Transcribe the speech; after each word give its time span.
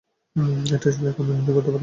এটা 0.67 0.87
আসলে 0.89 1.07
এখনও 1.09 1.27
নির্ণয় 1.29 1.53
করতে 1.55 1.69
পারিনি। 1.69 1.79